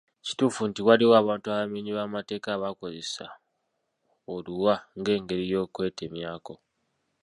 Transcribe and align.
Kituufu 0.25 0.61
nti 0.69 0.81
waliwo 0.87 1.13
abantu 1.21 1.45
abamenyi 1.47 1.91
b'amateeka 1.97 2.47
abakozesa 2.57 3.25
oluwa 4.33 4.75
ng'engeri 4.97 5.45
y'okwetemyako. 5.51 6.53